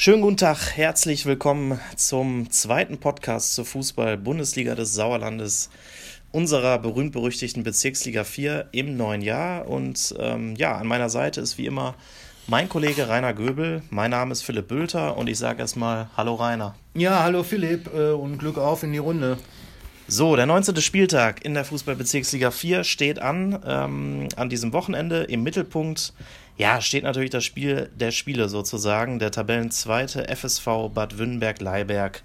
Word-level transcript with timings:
Schönen 0.00 0.22
guten 0.22 0.36
Tag, 0.36 0.76
herzlich 0.76 1.26
willkommen 1.26 1.80
zum 1.96 2.52
zweiten 2.52 2.98
Podcast 2.98 3.54
zur 3.54 3.64
Fußball-Bundesliga 3.64 4.76
des 4.76 4.94
Sauerlandes, 4.94 5.70
unserer 6.30 6.78
berühmt-berüchtigten 6.78 7.64
Bezirksliga 7.64 8.22
4 8.22 8.68
im 8.70 8.96
neuen 8.96 9.22
Jahr. 9.22 9.66
Und 9.66 10.14
ähm, 10.20 10.54
ja, 10.54 10.76
an 10.76 10.86
meiner 10.86 11.10
Seite 11.10 11.40
ist 11.40 11.58
wie 11.58 11.66
immer 11.66 11.96
mein 12.46 12.68
Kollege 12.68 13.08
Rainer 13.08 13.34
Göbel. 13.34 13.82
Mein 13.90 14.12
Name 14.12 14.30
ist 14.30 14.42
Philipp 14.42 14.68
Bülter 14.68 15.16
und 15.16 15.26
ich 15.26 15.36
sage 15.36 15.58
erstmal 15.58 16.08
Hallo 16.16 16.36
Rainer. 16.36 16.76
Ja, 16.94 17.24
hallo 17.24 17.42
Philipp 17.42 17.92
äh, 17.92 18.12
und 18.12 18.38
Glück 18.38 18.56
auf 18.56 18.84
in 18.84 18.92
die 18.92 18.98
Runde. 18.98 19.36
So, 20.10 20.36
der 20.36 20.46
19. 20.46 20.80
Spieltag 20.80 21.44
in 21.44 21.52
der 21.52 21.66
Fußballbezirksliga 21.66 22.50
4 22.50 22.82
steht 22.82 23.18
an, 23.18 23.60
ähm, 23.66 24.28
an 24.36 24.48
diesem 24.48 24.72
Wochenende. 24.72 25.24
Im 25.24 25.42
Mittelpunkt 25.42 26.14
ja, 26.56 26.80
steht 26.80 27.04
natürlich 27.04 27.28
das 27.28 27.44
Spiel 27.44 27.90
der 27.94 28.10
Spiele 28.10 28.48
sozusagen. 28.48 29.18
Der 29.18 29.32
Tabellenzweite 29.32 30.34
FSV 30.34 30.88
Bad 30.94 31.18
Wünnberg-Leiberg 31.18 32.22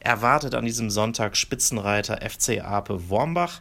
erwartet 0.00 0.54
an 0.54 0.64
diesem 0.64 0.88
Sonntag 0.88 1.36
Spitzenreiter 1.36 2.26
FC 2.26 2.62
Ape 2.64 3.10
Wormbach. 3.10 3.60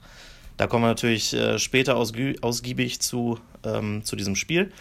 Da 0.56 0.68
kommen 0.68 0.86
wir 0.86 0.90
natürlich 0.90 1.34
äh, 1.34 1.60
später 1.60 1.98
ausgiebig 1.98 3.02
zu, 3.02 3.42
ähm, 3.66 4.06
zu 4.06 4.16
diesem 4.16 4.38
Spiel. 4.38 4.72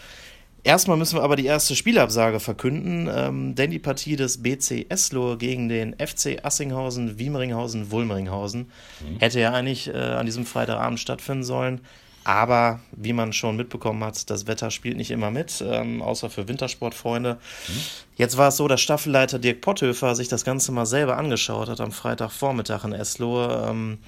Erstmal 0.65 0.97
müssen 0.97 1.19
wir 1.19 1.23
aber 1.23 1.37
die 1.37 1.45
erste 1.45 1.77
Spielabsage 1.77 2.41
verkünden, 2.41 3.09
ähm, 3.15 3.55
denn 3.55 3.71
die 3.71 3.79
Partie 3.79 4.17
des 4.17 4.43
BC 4.43 4.87
Eslohe 4.89 5.37
gegen 5.37 5.69
den 5.69 5.95
FC 5.95 6.39
Assinghausen, 6.43 7.19
Wiemeringhausen, 7.19 7.91
Wulmeringhausen 7.91 8.71
mhm. 9.01 9.19
hätte 9.19 9.41
ja 9.41 9.53
eigentlich 9.53 9.89
äh, 9.89 9.93
an 9.93 10.25
diesem 10.25 10.47
Freitagabend 10.47 10.99
stattfinden 10.99 11.45
sollen. 11.45 11.83
Aber 12.25 12.81
wie 12.93 13.13
man 13.13 13.35
schon 13.35 13.57
mitbekommen 13.57 14.03
hat, 14.03 14.31
das 14.31 14.47
Wetter 14.47 14.71
spielt 14.71 14.97
nicht 14.97 15.11
immer 15.11 15.31
mit, 15.31 15.63
ähm, 15.67 16.01
außer 16.01 16.31
für 16.31 16.49
Wintersportfreunde. 16.49 17.35
Mhm. 17.35 17.81
Jetzt 18.17 18.39
war 18.39 18.49
es 18.49 18.57
so, 18.57 18.67
dass 18.67 18.81
Staffelleiter 18.81 19.39
Dirk 19.39 19.61
Potthöfer 19.61 20.15
sich 20.15 20.29
das 20.29 20.47
Ganze 20.47 20.73
mal 20.73 20.87
selber 20.87 21.19
angeschaut 21.19 21.69
hat 21.69 21.83
am 21.83 21.93
Freitagvormittag 21.93 22.85
in 22.85 22.95
Eslohe. 22.95 23.69
Ähm, 23.69 23.99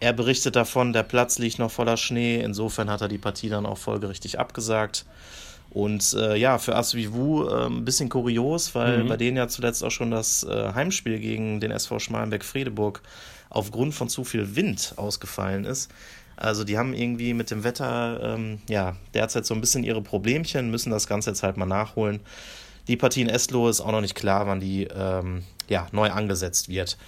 er 0.00 0.12
berichtet 0.12 0.56
davon, 0.56 0.92
der 0.92 1.04
Platz 1.04 1.38
liegt 1.38 1.60
noch 1.60 1.70
voller 1.70 1.96
Schnee. 1.96 2.40
Insofern 2.40 2.90
hat 2.90 3.02
er 3.02 3.08
die 3.08 3.18
Partie 3.18 3.48
dann 3.48 3.66
auch 3.66 3.78
folgerichtig 3.78 4.40
abgesagt. 4.40 5.06
Und 5.72 6.12
äh, 6.12 6.36
ja, 6.36 6.58
für 6.58 6.76
Asvivu 6.76 7.48
äh, 7.48 7.66
ein 7.66 7.84
bisschen 7.84 8.10
kurios, 8.10 8.74
weil 8.74 9.04
mhm. 9.04 9.08
bei 9.08 9.16
denen 9.16 9.38
ja 9.38 9.48
zuletzt 9.48 9.82
auch 9.82 9.90
schon 9.90 10.10
das 10.10 10.44
äh, 10.44 10.72
Heimspiel 10.74 11.18
gegen 11.18 11.60
den 11.60 11.70
SV 11.70 11.98
Schmalenberg-Fredeburg 11.98 13.00
aufgrund 13.48 13.94
von 13.94 14.10
zu 14.10 14.24
viel 14.24 14.54
Wind 14.54 14.92
ausgefallen 14.96 15.64
ist. 15.64 15.90
Also 16.36 16.64
die 16.64 16.76
haben 16.76 16.92
irgendwie 16.92 17.32
mit 17.32 17.50
dem 17.50 17.64
Wetter 17.64 18.34
ähm, 18.34 18.58
ja 18.68 18.96
derzeit 19.14 19.46
so 19.46 19.54
ein 19.54 19.62
bisschen 19.62 19.82
ihre 19.82 20.02
Problemchen, 20.02 20.70
müssen 20.70 20.90
das 20.90 21.06
Ganze 21.06 21.30
jetzt 21.30 21.42
halt 21.42 21.56
mal 21.56 21.66
nachholen. 21.66 22.20
Die 22.86 22.96
Partie 22.96 23.22
in 23.22 23.28
Estlo 23.30 23.68
ist 23.68 23.80
auch 23.80 23.92
noch 23.92 24.00
nicht 24.02 24.14
klar, 24.14 24.46
wann 24.46 24.60
die 24.60 24.88
ähm, 24.94 25.42
ja, 25.68 25.86
neu 25.92 26.10
angesetzt 26.10 26.68
wird. 26.68 26.98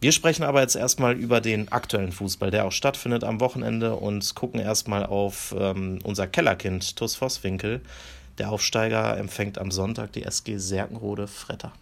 Wir 0.00 0.12
sprechen 0.12 0.42
aber 0.42 0.60
jetzt 0.60 0.76
erstmal 0.76 1.14
über 1.14 1.40
den 1.40 1.72
aktuellen 1.72 2.12
Fußball, 2.12 2.50
der 2.50 2.66
auch 2.66 2.72
stattfindet 2.72 3.24
am 3.24 3.40
Wochenende 3.40 3.96
und 3.96 4.34
gucken 4.34 4.60
erstmal 4.60 5.06
auf 5.06 5.54
ähm, 5.58 5.98
unser 6.04 6.26
Kellerkind, 6.26 6.96
Tuss 6.96 7.16
Vosswinkel. 7.16 7.80
Der 8.38 8.50
Aufsteiger 8.50 9.16
empfängt 9.16 9.58
am 9.58 9.70
Sonntag 9.70 10.12
die 10.12 10.24
SG 10.24 10.58
Serkenrode 10.58 11.26
Fretter. 11.26 11.72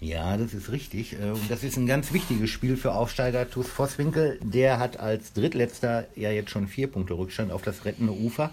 Ja, 0.00 0.36
das 0.38 0.54
ist 0.54 0.72
richtig. 0.72 1.12
Äh, 1.12 1.34
das 1.48 1.62
ist 1.62 1.76
ein 1.76 1.86
ganz 1.86 2.12
wichtiges 2.12 2.50
Spiel 2.50 2.76
für 2.76 2.92
Aufsteiger 2.92 3.48
TuS 3.48 3.68
Vosswinkel. 3.68 4.38
Der 4.42 4.78
hat 4.78 4.98
als 4.98 5.34
Drittletzter 5.34 6.06
ja 6.16 6.30
jetzt 6.30 6.50
schon 6.50 6.68
vier 6.68 6.86
Punkte 6.86 7.14
Rückstand 7.14 7.52
auf 7.52 7.62
das 7.62 7.84
rettende 7.84 8.12
Ufer. 8.12 8.50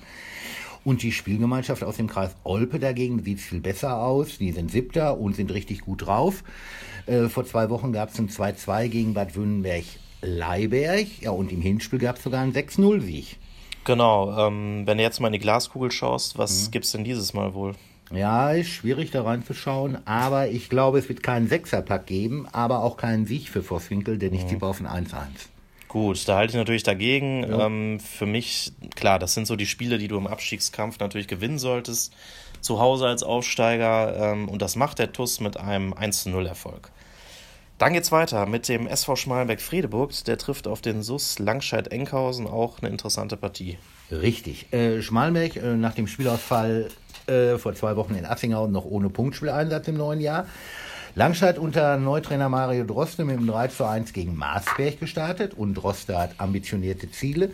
Und 0.84 1.04
die 1.04 1.12
Spielgemeinschaft 1.12 1.84
aus 1.84 1.98
dem 1.98 2.08
Kreis 2.08 2.36
Olpe 2.44 2.80
dagegen 2.80 3.24
sieht 3.24 3.40
viel 3.40 3.60
besser 3.60 3.98
aus. 4.02 4.38
Die 4.38 4.52
sind 4.52 4.72
siebter 4.72 5.18
und 5.18 5.36
sind 5.36 5.54
richtig 5.54 5.82
gut 5.82 6.06
drauf. 6.06 6.44
Äh, 7.06 7.30
vor 7.30 7.46
zwei 7.46 7.70
Wochen 7.70 7.92
gab 7.92 8.10
es 8.10 8.20
ein 8.20 8.30
2-2 8.30 8.88
gegen 8.88 9.14
Bad 9.14 9.36
Wünnenberg-Leiberg. 9.36 11.22
Ja, 11.22 11.32
und 11.32 11.52
im 11.52 11.62
Hinspiel 11.62 12.00
gab 12.00 12.18
es 12.18 12.24
sogar 12.24 12.42
einen 12.42 12.54
6-0-Sieg. 12.54 13.38
Genau. 13.84 14.48
Ähm, 14.48 14.84
wenn 14.86 14.98
du 14.98 15.04
jetzt 15.04 15.20
mal 15.20 15.28
in 15.28 15.34
die 15.34 15.40
Glaskugel 15.40 15.92
schaust, 15.92 16.38
was 16.38 16.70
mhm. 16.70 16.80
es 16.80 16.92
denn 16.92 17.04
dieses 17.04 17.34
Mal 17.34 17.54
wohl? 17.54 17.74
Ja, 18.12 18.52
ist 18.52 18.70
schwierig 18.70 19.12
da 19.12 19.24
reinzuschauen, 19.24 19.98
aber 20.06 20.48
ich 20.48 20.70
glaube, 20.70 21.00
es 21.00 21.10
wird 21.10 21.24
keinen 21.24 21.50
Sechserpack 21.50 22.06
geben, 22.06 22.48
aber 22.54 22.82
auch 22.84 22.96
keinen 22.96 23.26
Sieg 23.26 23.50
für 23.50 23.62
Vosswinkel, 23.64 24.18
denn 24.18 24.34
ich 24.34 24.46
mhm. 24.46 24.50
tippe 24.50 24.66
auf 24.66 24.80
ein 24.80 24.88
1-1. 24.88 25.50
Gut, 25.88 26.28
da 26.28 26.36
halte 26.36 26.52
ich 26.52 26.58
natürlich 26.58 26.84
dagegen. 26.84 27.44
Ja. 27.44 27.66
Ähm, 27.66 28.00
für 28.00 28.26
mich, 28.26 28.74
klar, 28.96 29.20
das 29.20 29.34
sind 29.34 29.48
so 29.48 29.56
die 29.56 29.66
Spiele, 29.66 29.98
die 29.98 30.08
du 30.08 30.18
im 30.18 30.28
Abstiegskampf 30.28 31.00
natürlich 31.00 31.28
gewinnen 31.28 31.60
solltest. 31.60 32.14
Zu 32.60 32.80
Hause 32.80 33.08
als 33.08 33.24
Aufsteiger. 33.24 34.34
Ähm, 34.34 34.50
und 34.50 34.62
das 34.62 34.76
macht 34.76 35.00
der 35.00 35.14
TUS 35.14 35.40
mit 35.40 35.58
einem 35.58 35.94
1-0-Erfolg. 35.94 36.92
Dann 37.78 37.94
geht's 37.94 38.12
weiter 38.12 38.48
mit 38.48 38.68
dem 38.68 38.88
SV 38.88 39.16
Schmalenberg-Friedeburg. 39.16 40.12
Der 40.26 40.38
trifft 40.38 40.68
auf 40.68 40.82
den 40.82 41.04
SUS 41.04 41.40
Langscheid-Enkhausen. 41.40 42.48
Auch 42.48 42.80
eine 42.82 42.90
interessante 42.90 43.38
Partie. 43.38 43.78
Richtig. 44.12 44.74
Äh, 44.74 45.02
Schmalenberg 45.02 45.56
äh, 45.58 45.76
nach 45.76 45.94
dem 45.94 46.08
Spielausfall 46.08 46.90
äh, 47.28 47.58
vor 47.58 47.76
zwei 47.76 47.96
Wochen 47.96 48.16
in 48.16 48.26
Assinghausen 48.26 48.74
noch 48.74 48.86
ohne 48.86 49.10
Punktspieleinsatz 49.10 49.88
im 49.88 49.98
neuen 49.98 50.22
Jahr. 50.22 50.48
Langscheid 51.16 51.58
unter 51.58 51.98
Neutrainer 51.98 52.50
Mario 52.50 52.84
Droste 52.84 53.26
mit 53.26 53.38
dem 53.38 53.48
3 53.48 53.68
zu 53.68 53.86
1 53.86 54.14
gegen 54.14 54.36
Marsberg 54.36 55.00
gestartet 55.00 55.54
und 55.54 55.74
Droste 55.74 56.18
hat 56.18 56.36
ambitionierte 56.38 57.10
Ziele. 57.10 57.52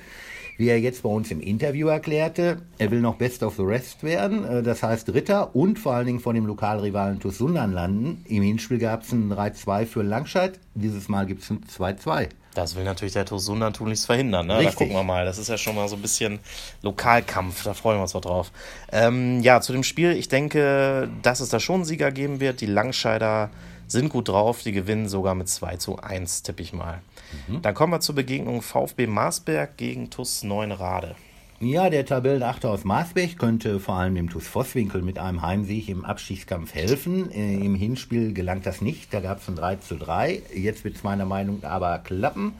Wie 0.57 0.67
er 0.67 0.79
jetzt 0.79 1.01
bei 1.03 1.09
uns 1.09 1.31
im 1.31 1.39
Interview 1.39 1.87
erklärte, 1.87 2.57
er 2.77 2.91
will 2.91 3.01
noch 3.01 3.15
Best 3.15 3.41
of 3.41 3.55
the 3.55 3.63
Rest 3.63 4.03
werden, 4.03 4.45
äh, 4.45 4.61
das 4.61 4.83
heißt 4.83 5.07
Dritter 5.07 5.55
und 5.55 5.79
vor 5.79 5.93
allen 5.93 6.05
Dingen 6.05 6.19
vor 6.19 6.33
dem 6.33 6.45
Lokalrivalen 6.45 7.19
TuS 7.19 7.39
Sundern 7.39 7.71
landen. 7.71 8.23
Im 8.27 8.43
Hinspiel 8.43 8.77
gab 8.77 9.01
es 9.01 9.11
ein 9.11 9.31
3-2 9.31 9.85
für 9.85 10.03
Langscheid, 10.03 10.59
dieses 10.75 11.09
Mal 11.09 11.25
gibt 11.25 11.41
es 11.41 11.49
ein 11.49 11.61
2-2. 11.61 12.29
Das 12.53 12.75
will 12.75 12.83
natürlich 12.83 13.13
der 13.13 13.25
Sundern 13.27 13.73
tunlichst 13.73 14.05
verhindern. 14.05 14.47
Ne? 14.47 14.63
Da 14.63 14.71
gucken 14.71 14.93
wir 14.93 15.03
mal. 15.03 15.25
Das 15.25 15.37
ist 15.37 15.49
ja 15.49 15.57
schon 15.57 15.75
mal 15.75 15.87
so 15.87 15.95
ein 15.95 16.01
bisschen 16.01 16.39
Lokalkampf. 16.81 17.63
Da 17.63 17.73
freuen 17.73 17.97
wir 17.97 18.03
uns 18.03 18.11
doch 18.13 18.21
drauf. 18.21 18.51
Ähm, 18.91 19.41
ja, 19.41 19.61
zu 19.61 19.73
dem 19.73 19.83
Spiel. 19.83 20.11
Ich 20.11 20.27
denke, 20.27 21.09
dass 21.21 21.39
es 21.39 21.49
da 21.49 21.59
schon 21.59 21.75
einen 21.75 21.85
Sieger 21.85 22.11
geben 22.11 22.39
wird. 22.39 22.61
Die 22.61 22.65
Langscheider 22.65 23.49
sind 23.87 24.09
gut 24.09 24.29
drauf. 24.29 24.61
Die 24.63 24.71
gewinnen 24.71 25.09
sogar 25.09 25.35
mit 25.35 25.49
2 25.49 25.77
zu 25.77 25.97
1, 25.97 26.43
tippe 26.43 26.61
ich 26.61 26.73
mal. 26.73 27.01
Mhm. 27.47 27.61
Dann 27.61 27.73
kommen 27.73 27.93
wir 27.93 27.99
zur 27.99 28.15
Begegnung 28.15 28.61
VfB 28.61 29.07
Marsberg 29.07 29.77
gegen 29.77 30.09
TUS 30.09 30.43
Neunrade. 30.43 31.15
Ja, 31.63 31.89
der 31.89 32.05
Tabellenachter 32.05 32.69
aus 32.69 32.83
Marsberg 32.83 33.37
könnte 33.37 33.79
vor 33.79 33.95
allem 33.95 34.15
dem 34.15 34.29
TuS 34.29 34.45
Vosswinkel 34.47 35.01
mit 35.01 35.17
einem 35.17 35.41
Heimsieg 35.41 35.87
im 35.87 36.03
Abstiegskampf 36.03 36.73
helfen. 36.73 37.31
Äh, 37.31 37.55
Im 37.55 37.73
Hinspiel 37.73 38.33
gelang 38.33 38.61
das 38.61 38.81
nicht, 38.81 39.13
da 39.13 39.21
gab 39.21 39.39
es 39.39 39.47
ein 39.47 39.55
3 39.55 39.77
zu 39.77 39.95
3. 39.95 40.41
Jetzt 40.53 40.83
wird 40.83 40.97
es 40.97 41.03
meiner 41.03 41.23
Meinung 41.23 41.59
nach 41.61 41.71
aber 41.71 41.99
klappen. 41.99 42.51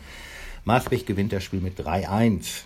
Marsberg 0.64 1.06
gewinnt 1.06 1.34
das 1.34 1.44
Spiel 1.44 1.60
mit 1.60 1.78
3-1. 1.78 2.62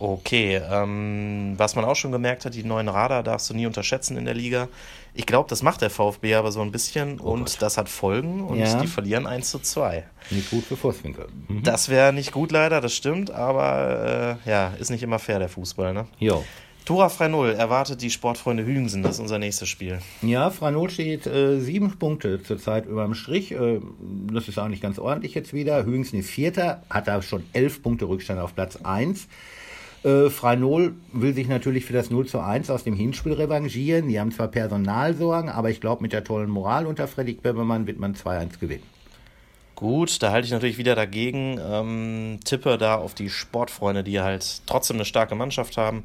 Okay, 0.00 0.60
ähm, 0.70 1.54
was 1.56 1.74
man 1.74 1.84
auch 1.84 1.96
schon 1.96 2.12
gemerkt 2.12 2.44
hat, 2.44 2.54
die 2.54 2.62
neuen 2.62 2.88
Radar 2.88 3.24
darfst 3.24 3.50
du 3.50 3.54
nie 3.54 3.66
unterschätzen 3.66 4.16
in 4.16 4.26
der 4.26 4.34
Liga. 4.34 4.68
Ich 5.12 5.26
glaube, 5.26 5.48
das 5.48 5.62
macht 5.62 5.80
der 5.80 5.90
VfB 5.90 6.36
aber 6.36 6.52
so 6.52 6.60
ein 6.60 6.70
bisschen 6.70 7.18
oh 7.18 7.32
und 7.32 7.46
Gott. 7.46 7.56
das 7.60 7.76
hat 7.76 7.88
Folgen 7.88 8.44
und 8.44 8.58
ja. 8.58 8.80
die 8.80 8.86
verlieren 8.86 9.26
1 9.26 9.50
zu 9.50 9.58
2. 9.58 10.04
Nicht 10.30 10.50
gut 10.50 10.64
für 10.64 10.76
Vosswinkel. 10.76 11.26
Mhm. 11.48 11.64
Das 11.64 11.88
wäre 11.88 12.12
nicht 12.12 12.30
gut 12.30 12.52
leider, 12.52 12.80
das 12.80 12.94
stimmt, 12.94 13.32
aber 13.32 14.38
äh, 14.44 14.48
ja, 14.48 14.68
ist 14.78 14.90
nicht 14.90 15.02
immer 15.02 15.18
fair 15.18 15.40
der 15.40 15.48
Fußball, 15.48 15.92
ne? 15.92 16.06
Jo. 16.20 16.44
Tora 16.84 17.10
Freinol 17.10 17.50
erwartet 17.50 18.00
die 18.00 18.10
Sportfreunde 18.10 18.64
Hügensen, 18.64 19.02
das 19.02 19.16
ist 19.16 19.20
unser 19.20 19.38
nächstes 19.38 19.68
Spiel. 19.68 19.98
Ja, 20.22 20.48
Freinol 20.48 20.88
steht 20.88 21.26
äh, 21.26 21.60
sieben 21.60 21.98
Punkte 21.98 22.42
zurzeit 22.42 22.86
über 22.86 23.04
dem 23.04 23.14
Strich. 23.14 23.52
Äh, 23.52 23.80
das 24.32 24.48
ist 24.48 24.58
eigentlich 24.58 24.80
ganz 24.80 24.98
ordentlich 24.98 25.34
jetzt 25.34 25.52
wieder. 25.52 25.84
Hügensen 25.84 26.20
ist 26.20 26.30
Vierter, 26.30 26.82
hat 26.88 27.08
da 27.08 27.20
schon 27.20 27.44
elf 27.52 27.82
Punkte 27.82 28.06
Rückstand 28.06 28.40
auf 28.40 28.54
Platz 28.54 28.76
1. 28.76 29.26
Äh, 30.04 30.30
Freinol 30.30 30.94
will 31.12 31.34
sich 31.34 31.48
natürlich 31.48 31.84
für 31.84 31.92
das 31.92 32.10
0 32.10 32.26
zu 32.26 32.40
1 32.40 32.70
aus 32.70 32.84
dem 32.84 32.94
Hinspiel 32.94 33.32
revanchieren. 33.32 34.08
Die 34.08 34.20
haben 34.20 34.30
zwar 34.30 34.48
Personalsorgen, 34.48 35.50
aber 35.50 35.70
ich 35.70 35.80
glaube, 35.80 36.02
mit 36.02 36.12
der 36.12 36.24
tollen 36.24 36.50
Moral 36.50 36.86
unter 36.86 37.08
Fredrik 37.08 37.42
Bebermann 37.42 37.86
wird 37.86 37.98
man 37.98 38.14
2-1 38.14 38.60
gewinnen. 38.60 38.84
Gut, 39.74 40.22
da 40.22 40.32
halte 40.32 40.46
ich 40.46 40.52
natürlich 40.52 40.78
wieder 40.78 40.94
dagegen. 40.94 41.60
Ähm, 41.64 42.40
tippe 42.44 42.78
da 42.78 42.96
auf 42.96 43.14
die 43.14 43.30
Sportfreunde, 43.30 44.02
die 44.02 44.20
halt 44.20 44.62
trotzdem 44.66 44.96
eine 44.96 45.04
starke 45.04 45.34
Mannschaft 45.34 45.76
haben. 45.76 46.02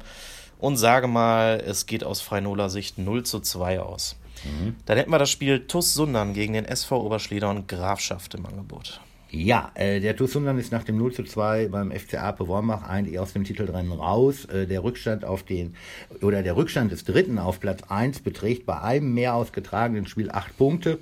Und 0.58 0.76
sage 0.76 1.08
mal, 1.08 1.62
es 1.66 1.86
geht 1.86 2.04
aus 2.04 2.20
Freinoler 2.20 2.70
Sicht 2.70 2.98
0 2.98 3.24
zu 3.24 3.40
2 3.40 3.80
aus. 3.80 4.16
Mhm. 4.44 4.76
Dann 4.86 4.96
hätten 4.96 5.10
wir 5.10 5.18
das 5.18 5.30
Spiel 5.30 5.66
TUS 5.66 5.94
Sundern 5.94 6.34
gegen 6.34 6.52
den 6.52 6.64
SV 6.64 7.04
Oberschleder 7.04 7.50
und 7.50 7.68
Grafschaft 7.68 8.34
im 8.34 8.46
Angebot. 8.46 9.00
Ja, 9.34 9.72
äh, 9.74 9.98
der 9.98 10.14
TuS 10.14 10.30
Sundern 10.30 10.58
ist 10.58 10.70
nach 10.70 10.84
dem 10.84 10.96
0 10.96 11.12
zu 11.12 11.24
2 11.24 11.66
beim 11.66 11.90
FCA 11.90 12.38
Wormbach 12.38 12.84
eigentlich 12.84 13.18
aus 13.18 13.32
dem 13.32 13.42
Titelrennen 13.42 13.90
raus. 13.90 14.44
Äh, 14.44 14.68
der 14.68 14.84
Rückstand 14.84 15.24
auf 15.24 15.42
den, 15.42 15.74
oder 16.22 16.44
der 16.44 16.56
Rückstand 16.56 16.92
des 16.92 17.02
Dritten 17.04 17.40
auf 17.40 17.58
Platz 17.58 17.82
1 17.88 18.20
beträgt 18.20 18.64
bei 18.64 18.80
einem 18.80 19.12
mehr 19.12 19.34
ausgetragenen 19.34 20.06
Spiel 20.06 20.30
8 20.30 20.56
Punkte. 20.56 20.98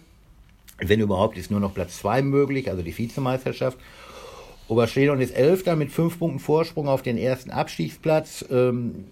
Wenn 0.78 1.00
überhaupt 1.00 1.36
ist 1.36 1.50
nur 1.50 1.60
noch 1.60 1.74
Platz 1.74 1.98
2 1.98 2.22
möglich, 2.22 2.70
also 2.70 2.82
die 2.82 2.96
Vizemeisterschaft. 2.96 3.76
Oberschledern 4.66 5.20
ist 5.20 5.36
Elfter 5.36 5.76
mit 5.76 5.92
5 5.92 6.18
Punkten 6.18 6.38
Vorsprung 6.38 6.88
auf 6.88 7.02
den 7.02 7.18
ersten 7.18 7.50
Abstiegsplatz. 7.50 8.46
Ähm, 8.50 9.04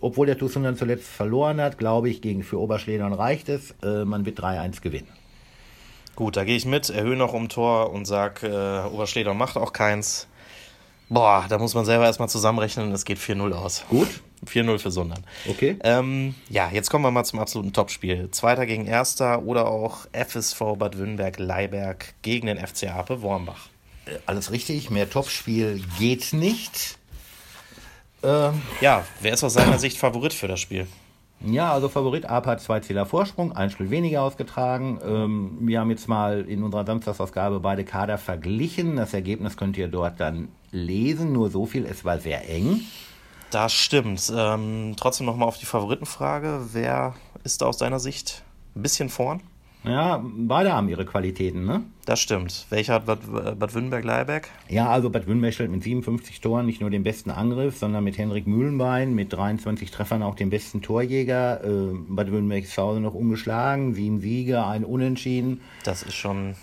obwohl 0.00 0.26
der 0.26 0.36
TuS 0.36 0.54
Sundern 0.54 0.76
zuletzt 0.76 1.06
verloren 1.06 1.60
hat, 1.60 1.78
glaube 1.78 2.10
ich, 2.10 2.22
gegen 2.22 2.42
für 2.42 2.58
Oberschledern 2.58 3.12
reicht 3.12 3.48
es. 3.48 3.76
Äh, 3.84 4.04
man 4.04 4.26
wird 4.26 4.40
3-1 4.40 4.80
gewinnen. 4.80 5.08
Gut, 6.18 6.36
da 6.36 6.42
gehe 6.42 6.56
ich 6.56 6.66
mit, 6.66 6.90
erhöhe 6.90 7.14
noch 7.14 7.32
um 7.32 7.48
Tor 7.48 7.92
und 7.92 8.04
sag, 8.04 8.42
äh, 8.42 8.80
Oberschleder 8.92 9.34
macht 9.34 9.56
auch 9.56 9.72
keins. 9.72 10.26
Boah, 11.08 11.46
da 11.48 11.58
muss 11.58 11.74
man 11.74 11.84
selber 11.84 12.06
erstmal 12.06 12.28
zusammenrechnen, 12.28 12.90
es 12.90 13.04
geht 13.04 13.18
4-0 13.18 13.52
aus. 13.52 13.84
Gut. 13.88 14.08
4-0 14.44 14.80
für 14.80 14.90
Sundern. 14.90 15.24
Okay. 15.48 15.76
Ähm, 15.84 16.34
ja, 16.48 16.70
jetzt 16.72 16.90
kommen 16.90 17.04
wir 17.04 17.12
mal 17.12 17.22
zum 17.22 17.38
absoluten 17.38 17.72
Topspiel. 17.72 18.32
Zweiter 18.32 18.66
gegen 18.66 18.86
Erster 18.86 19.44
oder 19.44 19.68
auch 19.68 20.08
FSV 20.12 20.58
Bad 20.76 20.98
Wünnberg-Leiberg 20.98 22.14
gegen 22.22 22.48
den 22.48 22.58
FC 22.58 22.88
Ape 22.88 23.22
Wormbach. 23.22 23.68
Äh, 24.06 24.18
Alles 24.26 24.50
richtig, 24.50 24.90
mehr 24.90 25.08
Topspiel 25.08 25.84
geht 26.00 26.32
nicht. 26.32 26.98
Ähm, 28.24 28.60
ja, 28.80 29.04
wer 29.20 29.34
ist 29.34 29.44
aus 29.44 29.52
seiner 29.52 29.78
Sicht 29.78 29.96
Favorit 29.96 30.34
für 30.34 30.48
das 30.48 30.58
Spiel? 30.58 30.88
Ja, 31.40 31.72
also 31.72 31.88
Favorit 31.88 32.26
Ape 32.26 32.50
hat 32.50 32.60
zwei 32.60 32.80
Zähler 32.80 33.06
Vorsprung, 33.06 33.52
ein 33.52 33.70
Spiel 33.70 33.90
weniger 33.90 34.22
ausgetragen. 34.22 34.98
Ähm, 35.04 35.58
wir 35.60 35.80
haben 35.80 35.90
jetzt 35.90 36.08
mal 36.08 36.42
in 36.42 36.64
unserer 36.64 36.84
Samstagsausgabe 36.84 37.60
beide 37.60 37.84
Kader 37.84 38.18
verglichen. 38.18 38.96
Das 38.96 39.14
Ergebnis 39.14 39.56
könnt 39.56 39.76
ihr 39.76 39.88
dort 39.88 40.18
dann 40.18 40.48
lesen. 40.72 41.32
Nur 41.32 41.50
so 41.50 41.66
viel, 41.66 41.86
es 41.86 42.04
war 42.04 42.18
sehr 42.18 42.48
eng. 42.48 42.80
Das 43.50 43.72
stimmt. 43.72 44.32
Ähm, 44.34 44.94
trotzdem 44.96 45.26
nochmal 45.26 45.48
auf 45.48 45.58
die 45.58 45.66
Favoritenfrage. 45.66 46.66
Wer 46.72 47.14
ist 47.44 47.62
da 47.62 47.66
aus 47.66 47.78
deiner 47.78 48.00
Sicht 48.00 48.42
ein 48.74 48.82
bisschen 48.82 49.08
vorn? 49.08 49.40
Ja, 49.84 50.22
beide 50.22 50.72
haben 50.72 50.88
ihre 50.88 51.06
Qualitäten, 51.06 51.64
ne? 51.64 51.82
Das 52.04 52.20
stimmt. 52.20 52.66
Welcher 52.70 52.94
hat 52.94 53.06
Bad, 53.06 53.58
Bad 53.58 53.74
Wünnberg-Leiberg? 53.74 54.48
Ja, 54.68 54.88
also 54.88 55.08
Bad 55.08 55.26
Wünnberg 55.26 55.54
stellt 55.54 55.70
mit 55.70 55.82
57 55.82 56.40
Toren 56.40 56.66
nicht 56.66 56.80
nur 56.80 56.90
den 56.90 57.04
besten 57.04 57.30
Angriff, 57.30 57.78
sondern 57.78 58.04
mit 58.04 58.18
Henrik 58.18 58.46
Mühlenbein 58.46 59.14
mit 59.14 59.32
23 59.32 59.90
Treffern 59.90 60.22
auch 60.22 60.34
den 60.34 60.50
besten 60.50 60.82
Torjäger. 60.82 61.62
Äh, 61.64 61.94
Bad 62.08 62.32
Wünnberg 62.32 62.64
ist 62.64 62.74
zu 62.74 62.82
Hause 62.82 63.00
noch 63.00 63.14
ungeschlagen, 63.14 63.94
sieben 63.94 64.20
Siege, 64.20 64.64
ein 64.66 64.84
Unentschieden. 64.84 65.60
Das 65.84 66.02
ist 66.02 66.14
schon 66.14 66.54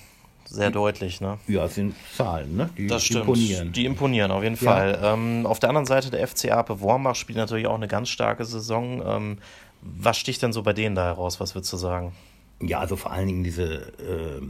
sehr 0.45 0.69
deutlich, 0.69 1.21
ne? 1.21 1.39
Ja, 1.47 1.65
es 1.65 1.75
sind 1.75 1.95
Zahlen, 2.15 2.56
ne? 2.56 2.69
Die 2.77 2.88
das 2.88 3.03
stimmt. 3.03 3.21
imponieren. 3.21 3.71
Die 3.71 3.85
imponieren 3.85 4.31
auf 4.31 4.44
jeden 4.44 4.56
ja. 4.56 4.62
Fall. 4.62 5.00
Ähm, 5.01 5.45
auf 5.45 5.59
der 5.59 5.69
anderen 5.69 5.88
Seite 5.88 6.12
der 6.12 6.27
FC 6.27 6.51
Ape 6.51 6.81
Wormbach 6.81 7.15
spielt 7.15 7.38
natürlich 7.38 7.67
auch 7.67 7.75
eine 7.75 7.88
ganz 7.88 8.09
starke 8.09 8.45
Saison. 8.45 9.01
Ähm, 9.06 9.38
was 9.81 10.17
sticht 10.17 10.41
denn 10.41 10.53
so 10.53 10.63
bei 10.63 10.73
denen 10.73 10.95
da 10.95 11.03
heraus? 11.03 11.39
Was 11.39 11.56
würdest 11.56 11.71
du 11.73 11.77
sagen? 11.77 12.13
Ja, 12.62 12.80
also 12.80 12.96
vor 12.96 13.12
allen 13.12 13.28
Dingen 13.28 13.44
diese 13.44 13.94
äh, 14.00 14.42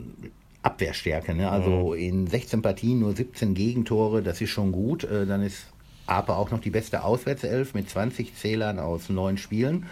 Abwehrstärke. 0.62 1.34
Ne? 1.34 1.50
Also 1.50 1.94
mhm. 1.94 2.00
in 2.00 2.28
16 2.28 2.62
Partien 2.62 3.00
nur 3.00 3.16
17 3.16 3.54
Gegentore, 3.54 4.22
das 4.22 4.42
ist 4.42 4.50
schon 4.50 4.72
gut. 4.72 5.04
Äh, 5.04 5.25
dann 5.25 5.42
ist 5.42 5.68
Ape 6.07 6.36
auch 6.36 6.52
noch 6.52 6.60
die 6.60 6.69
beste 6.69 7.04
Auswärtself 7.04 7.74
mit 7.74 7.90
20 7.90 8.36
Zählern 8.36 8.80
aus 8.80 9.10
neun 9.10 9.38
Spielen. 9.38 9.86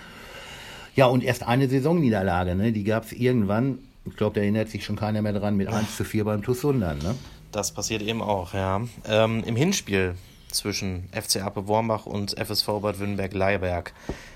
Ja, 0.96 1.08
und 1.08 1.24
erst 1.24 1.44
eine 1.44 1.68
Saisonniederlage, 1.68 2.56
ne? 2.56 2.72
die 2.72 2.84
gab 2.84 3.06
es 3.06 3.14
irgendwann, 3.14 3.80
ich 4.06 4.16
glaube, 4.16 4.36
da 4.36 4.42
erinnert 4.42 4.70
sich 4.70 4.86
schon 4.86 4.96
keiner 4.96 5.24
mehr 5.24 5.34
dran, 5.34 5.58
mit 5.58 5.68
1 5.68 5.98
zu 5.98 6.04
4 6.04 6.26
beim 6.26 6.44
TuS 6.44 6.62
Sundern. 6.62 7.00
Ne? 7.00 7.16
Das 7.52 7.72
passiert 7.72 8.04
eben 8.04 8.22
auch, 8.22 8.54
ja. 8.54 8.82
Ähm, 9.08 9.44
Im 9.44 9.56
Hinspiel 9.56 10.14
zwischen 10.54 11.10
FC 11.12 11.42
Ape 11.42 11.68
Wormbach 11.68 12.06
und 12.06 12.38
FSV 12.38 12.68
Bad 12.82 13.00
Wünnberg-Leiberg 13.00 13.94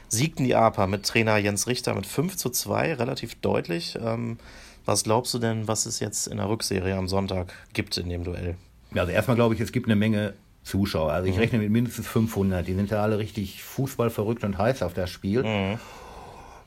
siegten 0.09 0.43
die 0.43 0.55
APA 0.55 0.87
mit 0.87 1.05
Trainer 1.05 1.37
Jens 1.37 1.67
Richter 1.67 1.93
mit 1.93 2.05
5 2.05 2.37
zu 2.37 2.49
2, 2.49 2.95
relativ 2.95 3.35
deutlich. 3.35 3.97
Ähm, 4.01 4.37
was 4.85 5.03
glaubst 5.03 5.33
du 5.33 5.39
denn, 5.39 5.67
was 5.67 5.85
es 5.85 5.99
jetzt 5.99 6.27
in 6.27 6.37
der 6.37 6.49
Rückserie 6.49 6.95
am 6.95 7.07
Sonntag 7.07 7.53
gibt 7.73 7.97
in 7.97 8.09
dem 8.09 8.23
Duell? 8.23 8.55
Ja, 8.93 9.01
also 9.01 9.11
erstmal 9.11 9.35
glaube 9.35 9.53
ich, 9.53 9.61
es 9.61 9.71
gibt 9.71 9.87
eine 9.87 9.95
Menge 9.95 10.33
Zuschauer. 10.63 11.11
Also 11.11 11.27
ich 11.27 11.35
mhm. 11.35 11.41
rechne 11.41 11.59
mit 11.59 11.71
mindestens 11.71 12.07
500. 12.07 12.67
Die 12.67 12.73
sind 12.73 12.91
ja 12.91 13.01
alle 13.01 13.17
richtig 13.17 13.63
fußballverrückt 13.63 14.43
und 14.43 14.57
heiß 14.57 14.83
auf 14.83 14.93
das 14.93 15.09
Spiel. 15.09 15.43
Mhm. 15.43 15.79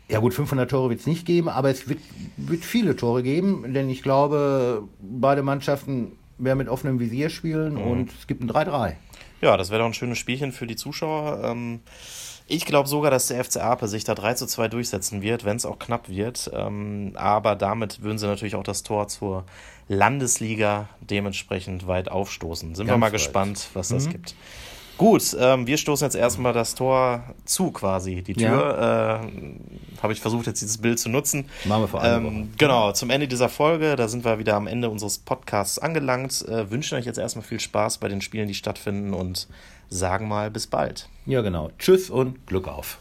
Ja 0.08 0.18
gut, 0.18 0.34
500 0.34 0.68
Tore 0.68 0.90
wird 0.90 1.00
es 1.00 1.06
nicht 1.06 1.24
geben, 1.24 1.48
aber 1.48 1.70
es 1.70 1.88
wird, 1.88 2.00
wird 2.36 2.64
viele 2.64 2.96
Tore 2.96 3.22
geben, 3.22 3.72
denn 3.72 3.88
ich 3.88 4.02
glaube, 4.02 4.82
beide 5.00 5.42
Mannschaften 5.42 6.12
werden 6.36 6.58
mit 6.58 6.68
offenem 6.68 6.98
Visier 6.98 7.30
spielen 7.30 7.74
mhm. 7.74 7.82
und 7.82 8.12
es 8.18 8.26
gibt 8.26 8.42
ein 8.42 8.50
3-3. 8.50 8.94
Ja, 9.40 9.56
das 9.56 9.70
wäre 9.70 9.80
doch 9.80 9.86
ein 9.86 9.94
schönes 9.94 10.18
Spielchen 10.18 10.52
für 10.52 10.66
die 10.66 10.76
Zuschauer. 10.76 11.42
Ähm 11.44 11.80
ich 12.52 12.64
glaube 12.64 12.88
sogar, 12.88 13.12
dass 13.12 13.28
der 13.28 13.44
FC 13.44 13.58
Ape 13.58 13.86
sich 13.86 14.02
da 14.02 14.16
3 14.16 14.34
zu 14.34 14.44
2 14.44 14.66
durchsetzen 14.66 15.22
wird, 15.22 15.44
wenn 15.44 15.56
es 15.56 15.64
auch 15.64 15.78
knapp 15.78 16.08
wird. 16.08 16.50
Ähm, 16.52 17.12
aber 17.14 17.54
damit 17.54 18.02
würden 18.02 18.18
sie 18.18 18.26
natürlich 18.26 18.56
auch 18.56 18.64
das 18.64 18.82
Tor 18.82 19.06
zur 19.06 19.44
Landesliga 19.86 20.88
dementsprechend 21.00 21.86
weit 21.86 22.10
aufstoßen. 22.10 22.74
Sind 22.74 22.86
Ganz 22.88 22.96
wir 22.96 22.98
mal 22.98 23.06
weit. 23.06 23.12
gespannt, 23.12 23.68
was 23.74 23.90
mhm. 23.90 23.94
das 23.94 24.08
gibt. 24.08 24.34
Gut, 25.00 25.34
ähm, 25.40 25.66
wir 25.66 25.78
stoßen 25.78 26.04
jetzt 26.04 26.14
erstmal 26.14 26.52
das 26.52 26.74
Tor 26.74 27.22
zu 27.46 27.70
quasi. 27.70 28.20
Die 28.20 28.34
Tür 28.34 28.44
ja. 28.46 29.22
äh, 29.22 29.28
habe 30.02 30.12
ich 30.12 30.20
versucht, 30.20 30.46
jetzt 30.46 30.60
dieses 30.60 30.76
Bild 30.76 30.98
zu 30.98 31.08
nutzen. 31.08 31.48
Machen 31.64 31.84
wir 31.84 31.88
vor 31.88 32.02
allem. 32.02 32.26
Ähm, 32.26 32.52
genau, 32.58 32.92
zum 32.92 33.08
Ende 33.08 33.26
dieser 33.26 33.48
Folge, 33.48 33.96
da 33.96 34.08
sind 34.08 34.26
wir 34.26 34.38
wieder 34.38 34.56
am 34.56 34.66
Ende 34.66 34.90
unseres 34.90 35.16
Podcasts 35.16 35.78
angelangt. 35.78 36.46
Äh, 36.46 36.70
wünschen 36.70 36.98
euch 36.98 37.06
jetzt 37.06 37.18
erstmal 37.18 37.46
viel 37.46 37.60
Spaß 37.60 37.96
bei 37.96 38.08
den 38.08 38.20
Spielen, 38.20 38.46
die 38.46 38.52
stattfinden 38.52 39.14
und 39.14 39.48
sagen 39.88 40.28
mal 40.28 40.50
bis 40.50 40.66
bald. 40.66 41.08
Ja, 41.24 41.40
genau. 41.40 41.70
Tschüss 41.78 42.10
und 42.10 42.46
Glück 42.46 42.68
auf. 42.68 42.98